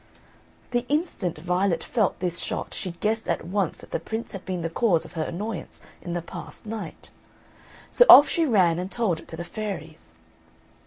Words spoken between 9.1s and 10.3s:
it to the fairies.